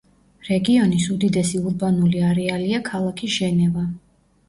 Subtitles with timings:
[0.47, 3.91] რეგიონის უდიდესი ურბანული არეალია ქალაქი ჟენევა.